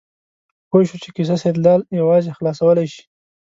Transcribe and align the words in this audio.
پوه 0.69 0.83
شو 0.87 0.97
چې 1.03 1.09
کیسه 1.15 1.35
سیدلال 1.43 1.81
یوازې 1.99 2.35
خلاصولی 2.37 2.85
شي. 2.93 3.03